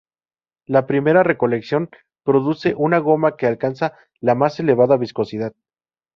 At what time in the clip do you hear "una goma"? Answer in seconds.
2.75-3.37